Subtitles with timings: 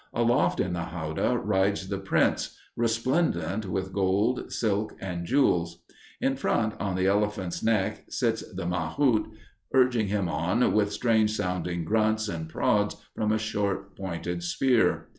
[0.15, 5.83] Aloft in the howdah rides the prince, resplendent with gold, silk, and jewels.
[6.19, 9.27] In front, on the elephant's neck, sits the mahout,
[9.75, 15.09] urging him on with strange sounding grunts, and prods from a short pointed spear.